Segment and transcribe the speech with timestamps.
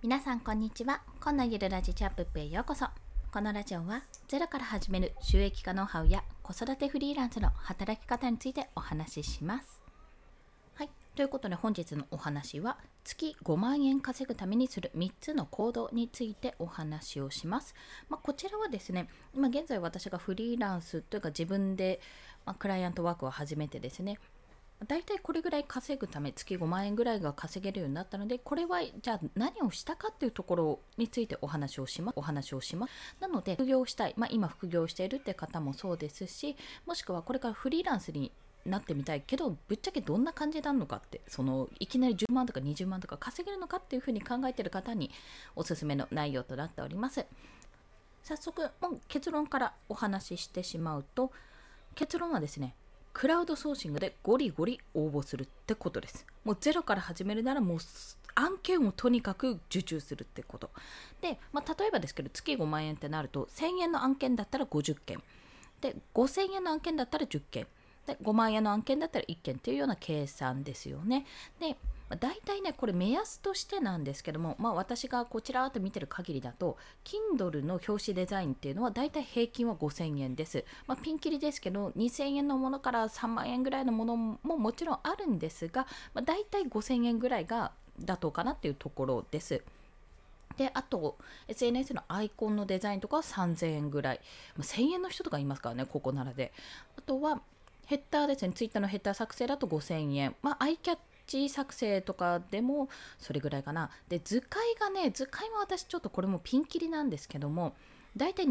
[0.00, 1.02] 皆さんこんにちは。
[1.20, 2.86] 今のゆるラジチャップップへようこそ。
[3.32, 9.82] このラジオはゼロから始める収益化ノウハウや子育てフリーランスの働き方についてお話しします。
[10.74, 10.90] はい。
[11.16, 17.74] ということで本日のお話は月5万円稼ぐためにする3つの行動についてお話をします、
[18.08, 22.00] まあ、こちらはですね今現在私がフリーランスというか自分で、
[22.46, 24.20] ま、クライアントワークを始めてですね
[24.86, 32.92] 大体これぐらい稼ぐため月5万円ぐらいが稼げるようになったのでこれはじゃあ何をしたかっていうところについてお話をしますお話をします。
[33.20, 36.56] なので副業したい、まあ、今副業しているって方もそうですし
[36.86, 38.30] もしくはこれからフリーランスに
[38.64, 45.10] なってみたいけどぶっちゃけどんな感じなのかってそのいきなり10万とか20万とか稼げるのかっていうふうに考えてる方に
[45.56, 47.26] おすすめの内容となっております。
[48.22, 51.32] 早速もう結論からお話ししてしまうと
[51.94, 52.74] 結論はですね
[53.18, 56.24] クラウドソーシングでゴリゴリ応募するってことです。
[56.44, 57.78] もうゼロから始めるならもう
[58.36, 60.70] 案件をとにかく受注するってこと。
[61.20, 65.20] で、まあ、例えばですけど月5万円ってなると1000円の案件だったら50件。
[65.80, 67.66] で、5000円の案件だったら10件。
[68.06, 71.26] で、5万円の案件だったら1件っていうような計算ですよね。
[71.58, 71.76] で、
[72.08, 80.64] まあ、大体ね、これ目安としてなんですけども、まあ、私がこちらと見てる限りだと、Kindle の表紙デザインっていうのは大体平均は5000円です。
[80.86, 89.62] まあ、ピンキリですけど、2000円のものから3万円ぐらいのものももちろんあるんですが、まあ、大体5000円ぐらいが妥当かなっていうところです。
[90.56, 94.20] で、あと、SNS のアイコンのデザインとかは3000円ぐらい。
[94.56, 96.52] まあ、1000円の人とかいますからね、ここならで。
[96.96, 97.40] あとは、
[97.86, 100.34] ヘッダーですね、ツイッターのヘッダー作成だと5000円。
[100.42, 100.98] まあ、アイキャッ
[101.28, 103.90] チ作成とかでもそれぐらいかな。
[104.08, 107.76] で、図解がね、図解も私ちょっとこれもピンキリなんですけども、
[108.16, 108.46] 大体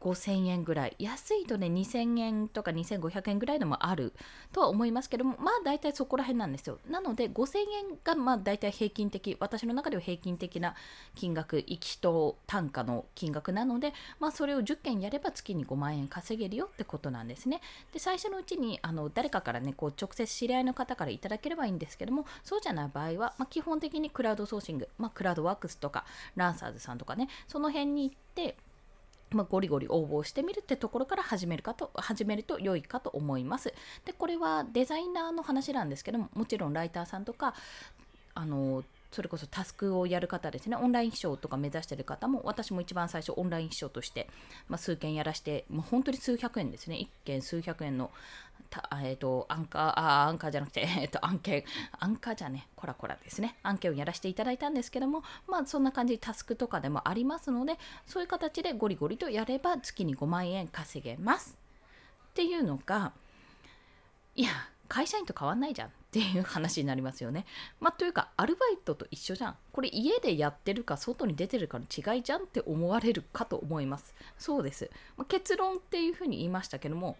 [0.00, 0.96] 5000円ぐらい。
[0.98, 4.12] 安いとね2000円とか2500円ぐらいのもある
[4.52, 6.78] とは思いますけどもまあ大体そこら辺なんですよ。
[6.88, 10.74] なので5000円がまあ大体平均的私の中では平均的な
[11.14, 17.60] 金額行きと単価の金額なのでまあそれを10件やれば月に5万円稼げるよってことなんですね。
[17.92, 26.04] で最初のうちにあの誰かからねこう直接知り合いの方からいただければいいんですけどもそうじゃない場合は、まあ、基本的にクラウドソーシング、まあ、クラウドワークスとか
[26.36, 28.56] ランサーズさんとかねその辺に行って
[29.34, 33.72] まあ、ゴリゴリ応募してみるってところから始めるかと始めると良いかと思います。
[34.04, 37.54] でこれはデザイナーの話なんですけどももちろんライターさんとか
[38.34, 38.84] あの
[39.14, 44.28] それこそタスクをやる方ですね、オンライン秘書とか目指してる方も、私も一番最初オンライン秘書として、
[44.68, 48.10] まあ、数件やらして、もう本当に数百円ですね、1件数百円の
[48.70, 51.64] たえ、ー、と、アンカー、あ、アンカーじゃなくて、 えっ、ー、と、案件、
[52.00, 61.56] アンカーじゃね、コラコラですね、案件をやらせていただいたんですけども、まあ、そんな感じ、タスクとかでもありますので、そういう形でゴリゴリとやれば、月に5万円稼げます。
[62.30, 63.12] っていうのが、
[64.34, 64.50] いや、
[64.88, 65.92] 会社員と変わんないじゃん。
[66.14, 67.44] っていう話になりますよね。
[67.80, 69.56] まあ、というか、アルバイトと一緒じゃん。
[69.72, 74.14] これ家でやってるか外に出てるかの違いじゃんって思われるかと思います。
[74.38, 74.88] そうです。
[75.16, 77.16] まあ、結論っていうふうに言いましたけども、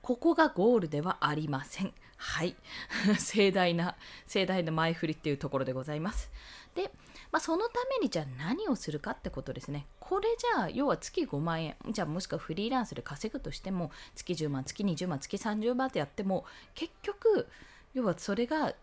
[0.00, 1.92] ここがゴールではありません。
[2.16, 2.54] はい。
[3.18, 3.96] 盛大な、
[4.28, 6.30] 盛大な前振りっていうところでございます。
[6.76, 6.92] で、
[7.32, 9.86] まあ、そのためにじゃあ何をするかってことですね。
[9.98, 16.44] これじゃあ、要は月5万円、じゃあもしくはフリーランスで稼ぐとしても、月10万、月20万、月30万ってやっても、
[16.76, 17.48] 結局、
[17.94, 18.74] 要はそれが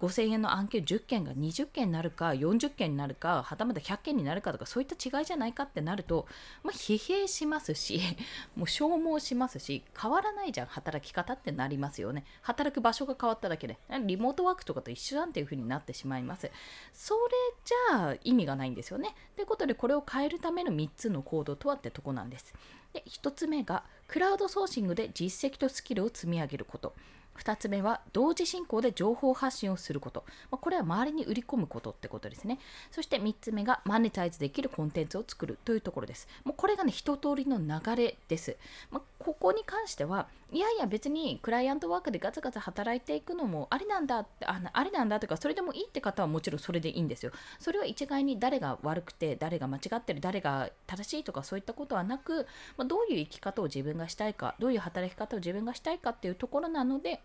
[0.00, 6.26] 5000円の案件10件が20件になるか40件になるかはたまた100件になるかとかそういった違いじゃないかってなると、
[6.62, 8.00] まあ、疲弊しますし
[8.56, 12.24] もう消耗しますし変わらないじゃん働き方ってなりますよね。
[12.40, 13.78] 働く場所が変わっただけで。
[14.06, 16.50] リモートワークとかと一緒なんていう風になってしまいます。
[16.92, 17.20] それ
[17.64, 19.14] じゃあ意味がないんですよね。
[19.36, 22.54] ということでこれを変えるための3つの行動とはってとこなんです。
[22.94, 26.94] で1つ目がクラウドソーシングで実績とスキルを積み上げること。
[27.38, 30.24] 2つ目は同時進行で情報発信をすること。
[30.50, 32.58] まあ、これは周りに売り込むことってことですね。
[32.90, 36.28] そして3つ目がマネタイズできるコンテンツを作るというところです。
[36.44, 38.56] もうこれがね、一通りの流れです。
[38.90, 47.32] まあ、ここに関しては、いやいや別にクライアントワークでガツガツ働いていくのもありなんだってあありなんだとかそれでもいいって方はもちろんそれでいいんですよ。
[47.58, 52.46] それは一概に誰が悪くて誰が間違ってる誰が正しいとかそういったことはなく、
[52.78, 57.20] まあ、どういう生き方を自分がしたいかどういう働き方を自分がしたいかっていうところなので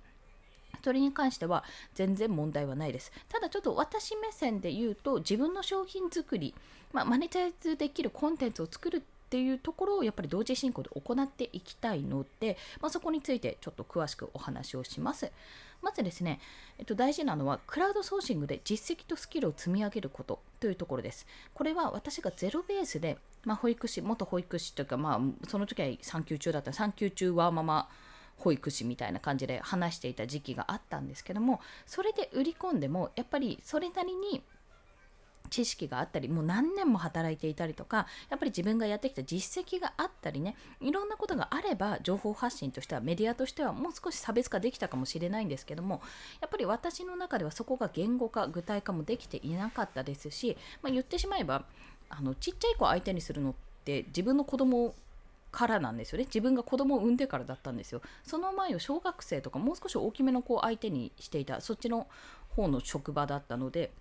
[0.83, 1.63] それに関しては
[1.95, 3.12] 全然問題はないです。
[3.30, 6.53] ただちょっと私目線で言うと自分の商品作り、
[6.94, 15.31] まあ、マネタイズできるコンテンツを作るっていうところをやっぱり同時進行で行っていきたいので、まあ、そこについてちょっと詳しくお話をします。
[15.81, 16.39] まずですね、
[16.77, 21.27] えっと、大事なのはクラウドソーシングで実績とスキルを積み上げることというところです。
[21.54, 27.89] これは私がゼロベースで、まあ、保育士、元保育士というか、まあ、その時は産休中だった産休中はまま
[28.38, 34.44] 保育士みたいな感じで話していた時期があったんですけどもそれで売り込んでもやっぱりそれなりに
[35.50, 46.01] 知識があったりもう何年も働いていたりとかやっぱり自分がやってきた実績があったりねいろんなことがあれば情報発信としてはメディアとしてはもう少し差別化できたかもしれないんですけども
[46.42, 51.65] やっぱり私の中ではそこが言語化具体化もできていなかったですし、まあ、言ってしまえば
[52.09, 53.53] あのちっちゃい子相手にするのっ
[53.83, 54.94] て自分の子供
[55.56, 56.25] からなんですよね。
[56.25, 58.01] 自分が子供を産んでからだったんですよ。
[58.24, 62.07] その前を小学生とかもう少し大きめの子を相手にしていたそっちの
[62.50, 63.91] 方の職場だったので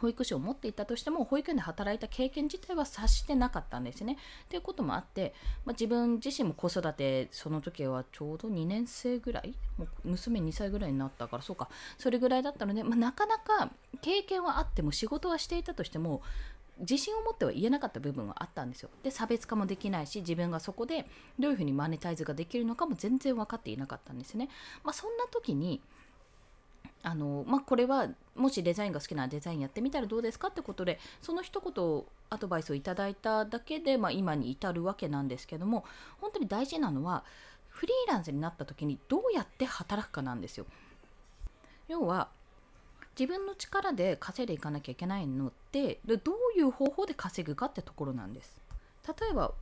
[0.00, 4.16] 保育士を持っていたとしても保育園で働いた経験自体は察してなかったんですね。
[4.48, 5.34] ということもあって、
[5.64, 13.70] まあ、自分自身も子育てその時はちょうど2年生ぐらいもう娘2歳ぐらいになったからそうかそれぐらいだったので、まあ、なかなか
[14.00, 16.22] 経験はあっても仕事はしていたとしても
[16.78, 18.90] 自信を持っては言えなかった部分はあったんですよ。
[19.02, 21.06] で差別化もできないし自分がそこで
[21.38, 24.48] どういうふうにマネタイズができるのかも全然分かっていなかったんですね。
[24.84, 25.80] まあ、そんな時に
[27.08, 35.84] あのまあ、これはもしデザインが好きなデザインやってみたらどうですかってことでその一言アドバイスをいただいただけで、まあ、今に至るわけなんですけども
[36.20, 37.22] 本当に大事なのは
[37.68, 40.66] フリーランスになった時にどうやって働くかなんですよ。
[41.86, 42.28] 要は
[43.16, 48.56] 自分の力で稼いでいかなきゃいけないのってでどういう方法で稼ぐかってところなんです。
[49.06, 49.52] 例えば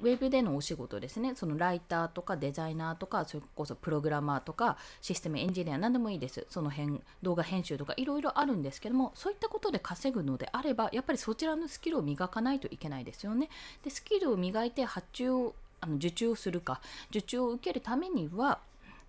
[0.00, 1.32] ウェブでのお仕事ですね。
[1.34, 6.46] そのライターとかデザイナーとかそれこそプログラマーとかシステムエンジニア何でもいいです。
[6.48, 13.48] その辺動画編集とかいろいろあるんですけどもそういったことで稼ぐのであればやっぱりそちらのスキルを磨かないといけないですよね。
[13.82, 16.80] でスキルを磨いて発注をあの受注をするか
[17.10, 18.60] 受注を受けるためには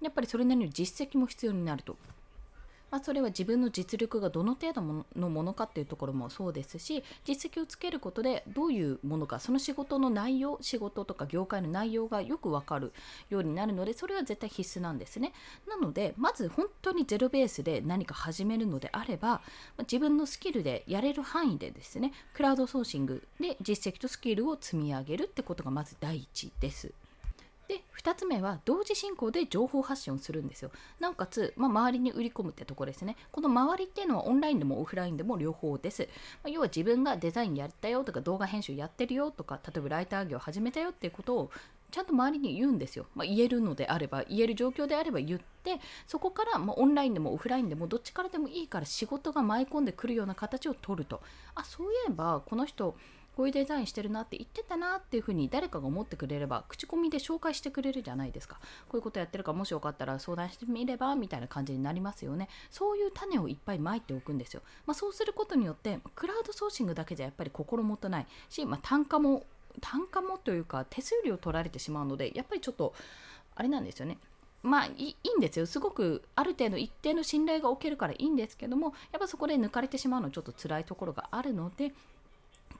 [0.01, 1.97] やっぱりそれなりの実績も必要になると。
[2.91, 12.94] まあ、それは自分の実力がどの程度のものかっていうところもそうですし実績をつけることでどういうものかその仕事の内容仕事とか業界の内容がよくわかる
[13.30, 15.33] ようになるのでそれは絶対必須なんですね
[15.68, 19.42] なのでまず本当にゼロベースで何か始めるのであれば
[19.80, 26.92] 自分のスキルでやれる範囲でですねクラウドソーシングで実績とスキルを積み上げるってことがまず第一です。
[27.69, 30.71] で2つ目は同時進行で情報発信をするんですよ。
[31.00, 33.16] なおかつ、まあ、周りに売り込むってとこですね。
[33.31, 36.10] この周りっていうのはオンラインでもオフラインでも両方です、
[36.44, 41.51] まあ、要は自分がデザインやったよとか動画編集やってるよとか例えばライター業始めたよっていうことを
[41.92, 51.21] ちゃんと周りに言うんですよ、まあ、言えるのであれば言える状況であれば言ってそこから、まオンラインでもオフラインでもどっちからでもいいから仕事が舞い込んでくるような形を取ると。
[51.56, 52.95] あそういえばこの人
[53.35, 58.59] こういうデザインしてるなって言ってたなっていうふうに誰かが思ってくれれば口コミで紹介してくれるじゃないですか。
[58.89, 62.49] こういうことやってるかもしよかったら相談してみればみたいな感じになりますよね。
[62.69, 69.43] そういう種をいっぱいまいておくんですよ、まあ、そうすることによってクラウドソーシングだけじゃやっぱり心もとないし、まあ、単価も
[69.81, 72.93] 単価もというか手数料取られてしまうのでやっぱりちょっと
[73.55, 74.17] あれなんですよね。
[74.61, 75.65] まあいいんですよ。
[75.65, 81.93] すごくある程度一定の信頼がおけるからいいんですけどもやっぱそこで抜かれてしまうのはちょっと辛いところがあるので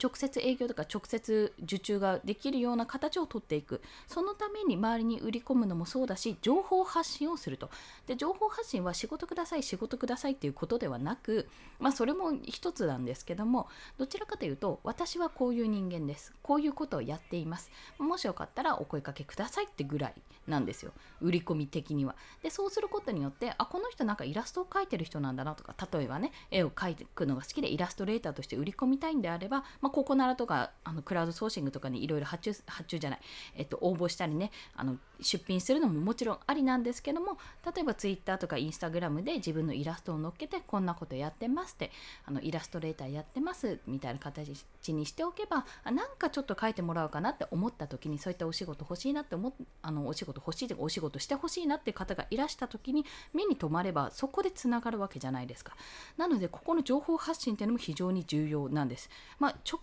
[0.02, 3.80] 直接営業とか直接受注ができるような形をとっていく。
[4.06, 7.70] そのために周りに売り込むのもそうだし情報発信をすると。
[8.06, 11.48] で情報発信は仕事ください仕事くださいっていうことではなく
[11.78, 13.68] まあそれも一つなんですけども
[13.98, 16.32] どちらかというと私はこういう人間です。
[16.42, 17.70] こういうことをやっています。
[17.98, 20.14] もしよかったらお声かけくださいってぐらい
[20.46, 20.92] なんですよ。
[21.20, 22.16] 売り込み的には。
[22.42, 33.20] でそうすることによってあこの人なんかイラストを描いてる人なんだなとか例えばね絵を描くのが好きでイラストレーターとして売り込みたいんであれば、ま、ココナラとかあのクラウドソーシングとかにいろいろ発注発注じゃない、
[33.56, 41.90] えっと、応募したりねあの出品するのももちろんありなんですけども例えば Twitter とか Instagram で自分のイラストを載っけてこんなことやってますって
[42.26, 44.50] あのイラストレーターやってますみたいな形
[44.92, 53.04] にしておけばなんかちょっと書いてもらおうかなって思った時にそういったお仕事欲しいなって思あのお仕事欲しいとかお仕事してほしいなっていう方がいらした時に
[53.34, 55.76] 目に留まればそこでつながるわけじゃないですか。
[56.16, 59.10] なのでここの情報発信っていうのも非常に重要なんです。
[59.38, 59.78] まあ、直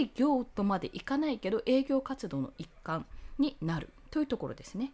[0.00, 3.06] 営業とまでいかないけど営業活動の一環
[3.38, 4.92] になるというところですね。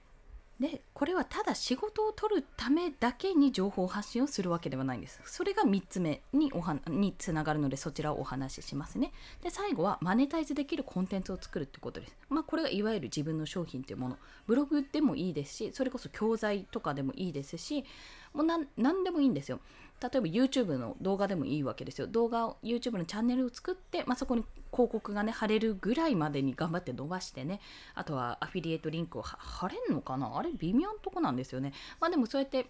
[0.60, 5.20] でこれはただ仕事を取るためだけに情報発信をするわけではないんです。
[5.26, 9.12] それが3つ目におはにつながるのでそちらをお話ししますね。
[9.42, 12.16] で最後はマネタイズできるコンテンツを作るってことです。
[12.30, 14.18] まあこれがいわゆる自分の商品というもの。
[14.46, 17.84] ブログでもいいですしそれこそ教材とかでもいいですし
[18.32, 19.60] もう何でもいいんですよ。
[20.02, 22.06] 例えば YouTube の動画でもいいわけですよ。
[22.06, 27.60] 動画を YouTube のチャンネルを作って、まあ、そこに広告がね貼れるぐらいまでに頑張って伸ばしてね
[27.94, 30.36] あとはアフィリエイトリンクを貼れんのかな？
[30.36, 31.72] あれ微妙なとこなんですよね。
[31.98, 32.66] まあでもそうやって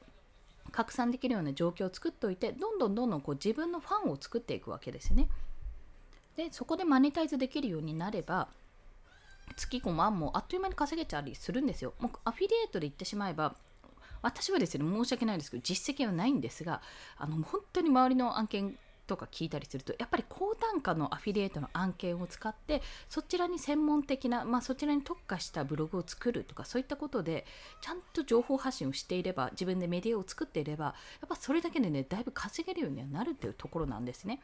[0.71, 5.29] 拡散できるような状況を作っておいてどんどんどんどんこう自分のファンを作っていくわけですね。
[6.37, 8.49] でそこでマネタイズできるようになれば
[9.57, 11.95] 月5万もあっという間に稼げちゃったりするんですよ。
[11.99, 13.57] もうアフィリエイトで言ってしまえば
[14.23, 16.81] 私はですね申し訳ないですけど実績はないんですが
[17.17, 27.47] あの本当に周りの案件とか聞いたりするとやっぱり高単価のアフィリエイトの案件を使ってそちらに専門的な、まあ、そちらに特化したブログを作るとかそういったことで
[27.81, 30.93] ちゃんと情報発信をしていれば自分でメディアを作っていればや
[31.27, 34.41] っぱそれだけでねだいぶ稼げるようにはなるっていうところなんですね。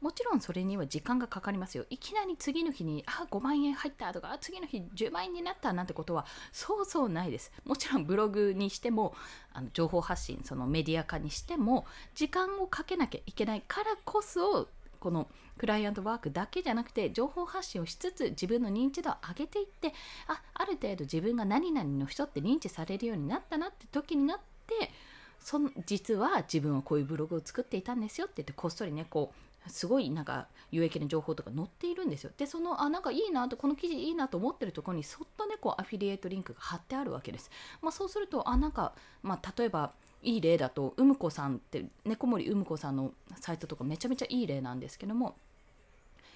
[0.00, 1.86] もちろんそれには時間がかかりますよ。
[1.90, 7.50] いきなり次の日に、あ、5万円入ったとか、次の日10万円になったなんてことは、そうそうないです。
[7.64, 9.14] もちろんブログにしても、
[9.52, 14.68] あの情報発信、そのメディア化にしても、時間をかけなきゃいけないからこそ、
[15.00, 19.92] このクライアントワークだけじゃなくて情報発信をしつつ自分の認知度を上げていって
[20.26, 24.90] あある程度自分が何々の人って認知されるようになったなって時になって
[25.38, 32.30] その実は自分はこういうブログを作っていたんですよって言ってこっそりねこうすごいなんか有益な情報とか載っているんですよ。
[32.36, 37.50] で、その、あ、なんかいいなと、この記事いいなと思ってるところに、そっとね、こう、アフィリエイトリンクが貼ってあるわけです。
[37.82, 39.92] まあ、そうすると、あ、なんか、まあ、例えば、
[40.22, 45.36] いい例だと、うむこさんって、猫森うむこさんのサイトとかめちゃめちゃいい例なんですけども、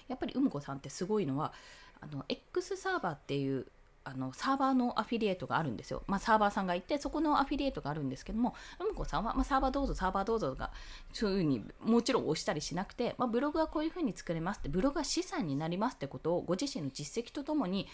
[0.08, 1.52] やっぱりうむこさんってすごいのは、
[2.00, 3.66] あの X サーバーっていう
[4.02, 6.02] あのサーバーのアフィリエイトがあるんですよ。
[6.06, 10.72] まあ、サーバーさんがいて、そこのアフィリエイトがあるんですけども、うむこさんは、まあ、サーバーどうぞ、サーバーどうぞが、
[11.12, 17.86] そういうふうにもちろん押したりしなくて、まあ、ブログはこういうふうに作れますって、ブログは資産になりますってことを、ご自身の実績とともに、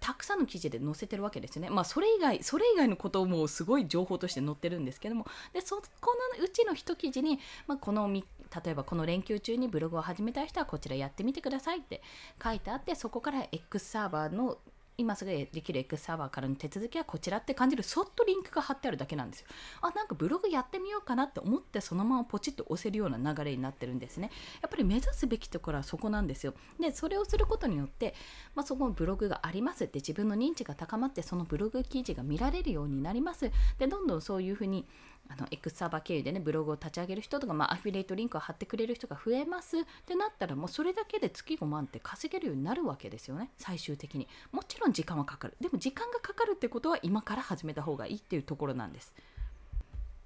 [0.00, 1.70] たくさんの記事で載せてるわけですよね。
[1.70, 8.08] まあ、それ以外、それ以外のこともすごい情報として載ってるんですけども、で、そこのうちの一記事に、まあ、この
[8.64, 12.02] 例えばこの連休中にブログを始めたい人はこちらやってみてくださいって
[12.42, 14.58] 書いてあって、そこから X サーバーの
[15.00, 19.46] 今すぐできる X サーバーからの手続きはこちらって感じるそっとリンクが貼ってあるだけなんですよ。
[19.80, 24.32] あ、なんかブログやってみようかなって思ってそのままポチッと押せるような流れになってるんですね。
[24.60, 26.52] やっぱり目指すべきところはそこなんですよ。
[26.80, 28.12] で、それをすることによって、
[28.56, 33.52] まあ、そこのブログがありますって自分の認知が高まってそのブログ記事が見られるようになります。
[33.78, 34.84] で、どんどんそういうふうに
[35.28, 39.78] あの X サーバー経由でねブログを立ち上げる人とか、まあ、アフィリエイトリンクを貼ってくれる人が増えます。
[39.78, 43.50] ってなったらもうそれだけで月5万って稼げるようになるわけですよね。
[43.58, 44.26] 最終的に。
[44.52, 45.54] もちろん時間はかかる。
[45.60, 49.12] でも時間がかかるってことは今から始めた方がいいっていうところなんです。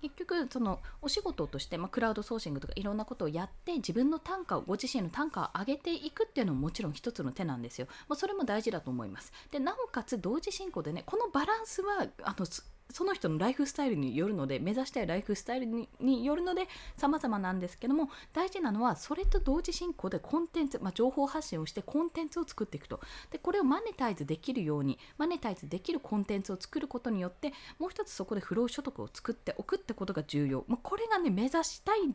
[0.03, 7.87] 結局そのお仕事として、まあ、クラウドソーシングとかいろんなことをやって自分の単価をご自身の単価を上げていくっていうのももちろん一つの手なんですよ。
[8.09, 9.33] まあ、それも大事だと思います。
[9.53, 12.47] でなおかつ同時進行でねこのバランスはあの
[12.93, 23.01] その人のライフスタイルによるので目指したいライフスタイルによるので様々なんですけども大事なのはそれと同時進行でコンテンツ、まあ、情報発信をしてコンテンツを作っていくと。
[23.31, 32.15] でこれをマネタイズできるようにマネタイズできるコンテンツを作ることによってもう一つそこで不労所得を作っておくってことが重要、まあ、これがね目指したい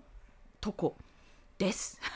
[0.61, 0.95] とこ
[1.57, 1.99] です。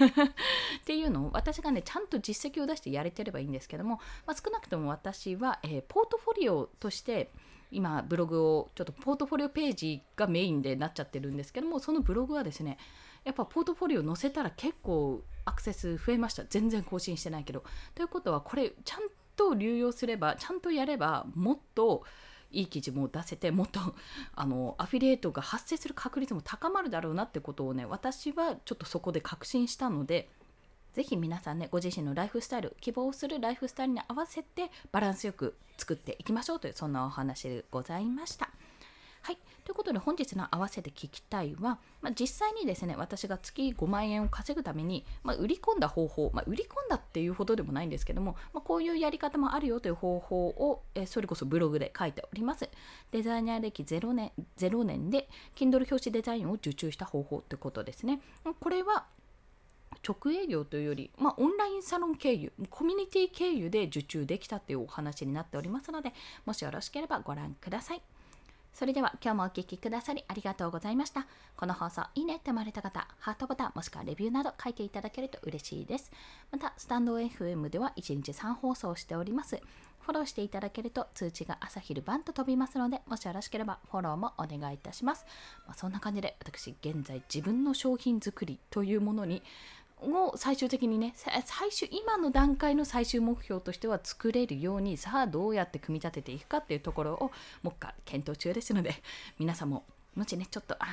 [0.82, 7.32] っていうのを私がねちゃんと実績を出してやれてればいいんですけども、まあ、少なくとも私は、えー、ポートフォリオとして
[7.72, 12.78] 今ブログをちょっとポートフォリオページがメインでなっちゃってるんですけどもそのブログはですね
[13.24, 16.44] やっぱポートフォリオ載せたら結構アクセス増えました。
[16.44, 17.64] 全然更新してないけど。
[17.96, 19.02] ということはこれちゃん
[19.36, 22.04] と流用すればちゃんとやればもっと
[22.52, 23.80] いい記事も出せてもっと
[24.36, 30.30] あのアフィリエイトが発生する確率も高まるだろうなってことをね私はちょっとそこで確信したので
[30.94, 38.50] ぜひ皆さんねご自身のライフスタイル希望するライフスタイルに合わせてバランスよく作っていきましょうというそんなお話でございました。
[39.24, 39.38] はい。
[39.66, 52.68] ということで本日の合わせて聞きたいは、まあ、実際にですね、私が月5万円を稼ぐために、まあ、売り込んだ方法、まあ、売り込んだっていうほどでもないんですけども、まこういうやり方もあるよという方法を、えそれこそブログで書いております。
[53.12, 58.22] デザイナー歴0年 ,0 年で Kindle 表紙デザインを受注した方法ということですね。
[58.60, 59.06] これは
[60.08, 66.14] 直営業というより、まあ、オンラインサロン経由、コミュニティ経由で受注できたというお話になっておりますので、
[66.46, 68.02] もしよろしければご覧ください。
[68.74, 71.28] それでは今日もお聴きくださりありがとうございました。
[71.58, 76.12] この放送いいねって思われた方、ハートボタンもしくはレビューなど書いていただけると嬉しいです。
[76.52, 79.62] また、スタンド FM では1日3放送しております。
[80.00, 85.26] フォローしていただけると通知が朝昼晩と飛びますので、もしよろしければフォローもお願いいたします。
[85.68, 89.44] まあ、そんな感じで私、現在自分の商品作りというものに
[90.02, 97.32] を最終的にね最終今の段階の最終目標としては作れるようにさあどうやって組み立てていくかっていうところを
[97.62, 98.96] もう一回検討中ですので
[99.38, 100.88] 皆さんももしねちょっとあ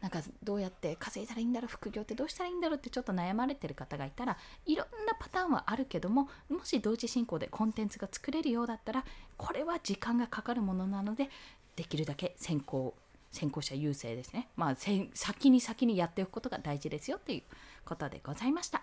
[0.00, 9.04] なんかどうやって稼いだらいいんだろう副業ってどうしたらいいんだろうってちょっと悩まれてる方がいたらいろんなパターンはあるけどももし同時進行でコンテンツが作れるようだったら
[9.36, 11.28] これは時間がかかるものなので
[11.74, 12.94] できるだけ先行
[13.36, 17.42] 先行者優勢ですねまあ先に先にやっておくことが大事ですよという
[17.84, 18.82] ことでございました。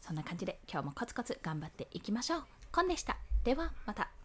[0.00, 2.44] そんな感じで今日もコツコツ頑張っていきましょう。
[2.72, 3.16] コンでした。
[3.44, 4.17] ではまた。